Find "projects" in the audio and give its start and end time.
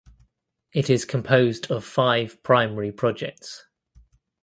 2.91-3.67